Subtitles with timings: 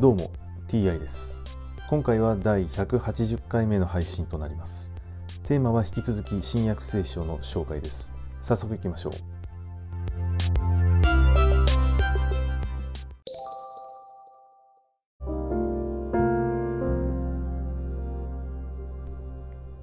[0.00, 0.30] どうも
[0.68, 1.42] TI です。
[1.90, 4.94] 今回は第180回目の配信となります。
[5.42, 8.12] テーマは引き続き新約聖書の紹介です。
[8.38, 9.12] 早速いきましょう。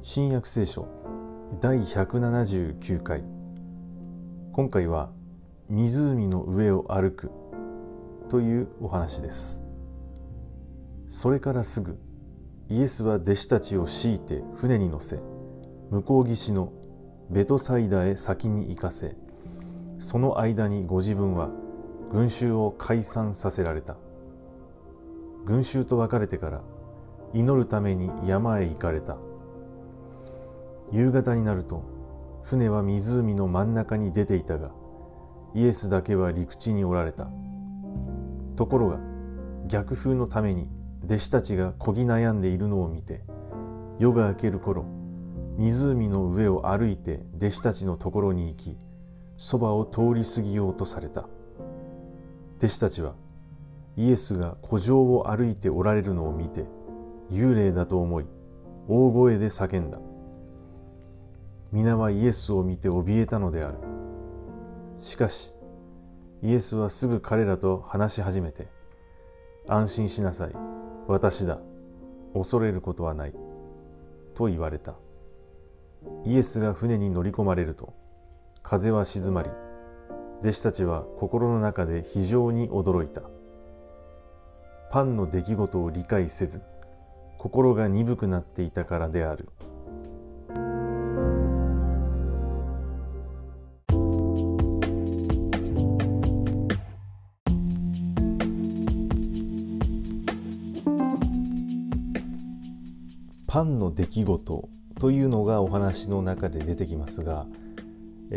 [0.00, 0.88] 新約聖書
[1.60, 3.22] 第179回。
[4.52, 5.10] 今回は
[5.68, 7.30] 湖の上を歩く
[8.30, 9.67] というお話です。
[11.08, 11.98] それからすぐ
[12.68, 15.18] イエスは弟子たちを強いて船に乗せ
[15.90, 16.72] 向こう岸の
[17.30, 19.16] ベトサイダへ先に行かせ
[19.98, 21.50] その間にご自分は
[22.10, 23.96] 群衆を解散させられた。
[25.44, 26.62] 群衆と別れてから
[27.34, 29.16] 祈るために山へ行かれた。
[30.90, 31.82] 夕方になると
[32.42, 34.70] 船は湖の真ん中に出ていたが
[35.54, 37.28] イエスだけは陸地におられた。
[38.56, 38.98] ところが
[39.66, 40.68] 逆風のために
[41.08, 43.22] 弟子たちがこぎ悩んでいるのを見て
[43.98, 44.84] 夜が明ける頃
[45.56, 48.76] 湖の上を歩いて弟子たちのところに行き
[49.38, 51.28] そばを通り過ぎようとされた。
[52.58, 53.14] 弟子たちは
[53.96, 56.64] イエスが古城を歩いておられるのを見て
[57.30, 58.26] 幽霊だと思い
[58.86, 60.00] 大声で叫んだ。
[61.72, 63.78] 皆はイエスを見て怯えたのである。
[64.98, 65.54] しかし
[66.42, 68.68] イエスはすぐ彼らと話し始めて
[69.66, 70.67] 安心しなさい。
[71.08, 71.58] 私だ。
[72.34, 73.34] 恐れることはない。
[74.34, 74.94] と言われた。
[76.24, 77.94] イエスが船に乗り込まれると
[78.62, 79.50] 風は静まり
[80.40, 83.22] 弟子たちは心の中で非常に驚いた。
[84.92, 86.62] パンの出来事を理解せず
[87.38, 89.48] 心が鈍くなっていたからである。
[103.48, 104.68] パンの出来事
[105.00, 107.46] というのがお話の中で出てきますが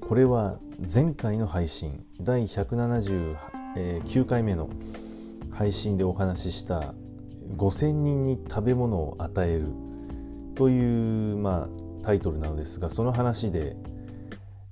[0.00, 0.58] これは
[0.92, 4.70] 前回の配信第179回目の
[5.50, 6.94] 配信でお話しした
[7.56, 9.66] 5,000人に食べ物を与える
[10.54, 13.74] という、まあ、タイトルなのですがその話で、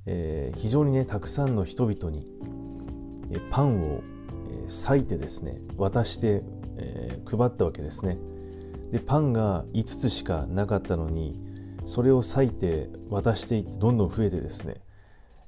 [0.06, 2.28] えー、非常にねたくさんの人々に
[3.50, 4.02] パンを
[4.66, 6.44] 裂いてですね渡して、
[6.76, 8.16] えー、配ったわけですね。
[8.90, 11.40] でパンが5つしかなかったのに
[11.84, 14.80] それを裂いて渡していってどんどん増えてですね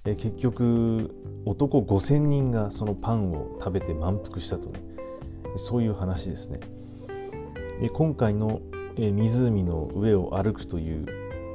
[0.04, 1.14] え結局
[1.44, 4.80] 男5,000人がそのパンを食べて満腹したとね
[5.56, 6.60] そういう話ですね。
[7.80, 8.62] で今回の
[8.96, 11.06] 湖の上を歩くという、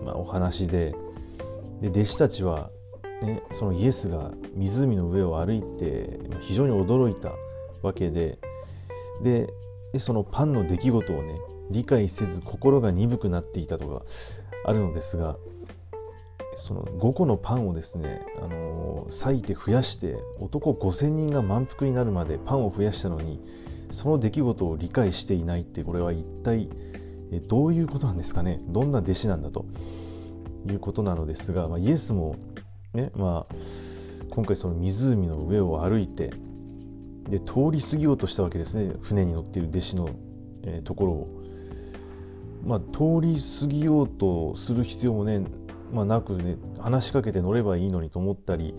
[0.06, 0.94] まあ、お話で
[1.82, 2.70] で弟子たちは、
[3.22, 7.32] ね、そのイエスが湖の上を歩いて非常に驚いた
[7.82, 8.40] わけで
[9.24, 9.48] で
[9.98, 11.40] そのパンの出来事をね
[11.72, 14.04] 理解せず心が鈍くなっていたとか
[14.66, 15.38] あるのですが
[16.56, 23.40] その5個のパンをですね、あの裂いて増やして男5,000人が満腹になるまでパンを増やしたのに
[23.92, 26.68] その出来事を理解していないってこれは一体
[27.48, 28.60] どういうことなんですかね？
[28.68, 29.66] どんな弟子なんだと
[30.68, 32.38] いうことなのですが、まあ、イエスも
[32.94, 33.56] ね、まあ、
[34.32, 36.32] 今回その湖の上を歩いて
[37.30, 40.10] で通り過ぎようとしたわけですね船に乗っている弟子の、
[40.64, 41.37] え、ところを。
[42.68, 45.42] まあ、通り過ぎようとする必要もね、
[45.94, 48.76] まあ、なくね話しかけて乗ればいいのにと思ったり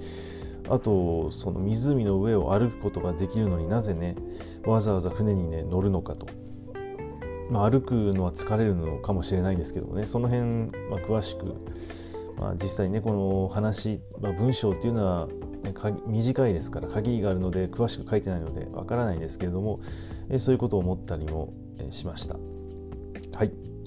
[0.68, 4.14] あとその湖の上を歩くことができるのになぜね
[4.66, 6.26] わざわざ船にね乗るのかと、
[7.50, 10.42] まあ、歩くのは疲れるのかもしれないんですけどねその辺、
[10.90, 11.56] まあ、詳しく、
[12.38, 15.28] まあ、実際ねこの話、まあ、文章っていうのは、
[16.06, 19.80] 短いですから限りがあるので詳しく書いてないのでわからないんですけれども
[20.36, 21.54] そういうことを思ったりも
[21.90, 22.36] しました。
[23.34, 23.67] はい